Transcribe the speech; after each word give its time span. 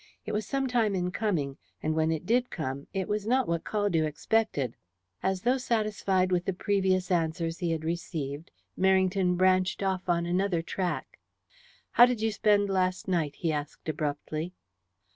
It 0.25 0.31
was 0.31 0.47
some 0.47 0.65
time 0.65 0.95
in 0.95 1.11
coming, 1.11 1.59
and 1.83 1.93
when 1.93 2.11
it 2.11 2.25
did 2.25 2.49
come 2.49 2.87
it 2.91 3.07
was 3.07 3.27
not 3.27 3.47
what 3.47 3.63
Caldew 3.63 4.03
expected. 4.03 4.75
As 5.21 5.43
though 5.43 5.59
satisfied 5.59 6.31
with 6.31 6.45
the 6.45 6.53
previous 6.55 7.11
answers 7.11 7.59
he 7.59 7.69
had 7.71 7.83
received, 7.83 8.49
Merrington 8.75 9.37
branched 9.37 9.83
off 9.83 10.09
on 10.09 10.25
another 10.25 10.63
track. 10.63 11.19
"How 11.91 12.07
did 12.07 12.19
you 12.19 12.31
spend 12.31 12.67
last 12.67 13.07
night?" 13.07 13.35
he 13.35 13.53
asked 13.53 13.87
abruptly. 13.87 14.53